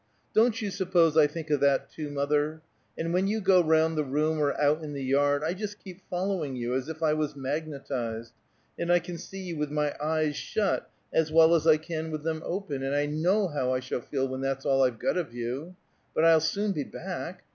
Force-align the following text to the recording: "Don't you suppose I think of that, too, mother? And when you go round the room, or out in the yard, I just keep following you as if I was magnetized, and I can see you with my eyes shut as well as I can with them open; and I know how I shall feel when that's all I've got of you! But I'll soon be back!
"Don't 0.33 0.63
you 0.63 0.71
suppose 0.71 1.15
I 1.15 1.27
think 1.27 1.51
of 1.51 1.59
that, 1.59 1.91
too, 1.91 2.09
mother? 2.09 2.63
And 2.97 3.13
when 3.13 3.27
you 3.27 3.39
go 3.39 3.61
round 3.61 3.95
the 3.95 4.03
room, 4.03 4.39
or 4.39 4.59
out 4.59 4.83
in 4.83 4.93
the 4.93 5.03
yard, 5.03 5.43
I 5.43 5.53
just 5.53 5.77
keep 5.77 6.01
following 6.09 6.55
you 6.55 6.73
as 6.73 6.89
if 6.89 7.03
I 7.03 7.13
was 7.13 7.35
magnetized, 7.35 8.33
and 8.79 8.91
I 8.91 8.97
can 8.97 9.19
see 9.19 9.43
you 9.43 9.57
with 9.57 9.69
my 9.69 9.93
eyes 10.01 10.35
shut 10.35 10.89
as 11.13 11.31
well 11.31 11.53
as 11.53 11.67
I 11.67 11.77
can 11.77 12.09
with 12.09 12.23
them 12.23 12.41
open; 12.43 12.81
and 12.81 12.95
I 12.95 13.05
know 13.05 13.49
how 13.49 13.75
I 13.75 13.79
shall 13.79 14.01
feel 14.01 14.27
when 14.27 14.41
that's 14.41 14.65
all 14.65 14.81
I've 14.81 14.97
got 14.97 15.17
of 15.17 15.35
you! 15.35 15.75
But 16.15 16.25
I'll 16.25 16.41
soon 16.41 16.71
be 16.71 16.83
back! 16.83 17.43